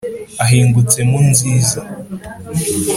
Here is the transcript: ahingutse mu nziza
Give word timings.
ahingutse 0.43 0.97
mu 1.09 1.19
nziza 1.29 1.79